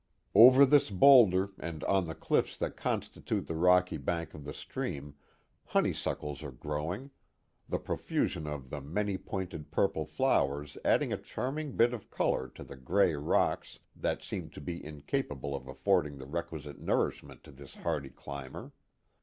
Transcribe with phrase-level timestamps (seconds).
[0.33, 5.13] Over this boulder and on the cliffs that constitute the rocky bank of the stream,
[5.65, 7.11] honey suckles are growing,
[7.69, 12.63] the profusion of the many pointed purple flowers adding a charming bit of color to
[12.63, 17.75] the gray rocks that seem to be incapable of affording the requisite nourishment to this
[17.75, 18.71] hardy climber.